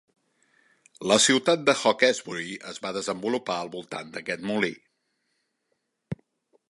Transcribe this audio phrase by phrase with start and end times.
[1.11, 4.75] La ciutat de Hawkesbury es va desenvolupar al voltant d'aquest molí.